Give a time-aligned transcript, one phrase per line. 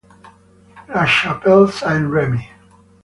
[0.87, 2.49] La Chapelle-Saint-Rémy